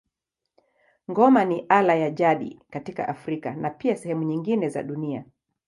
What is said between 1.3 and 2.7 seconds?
ni ala ya jadi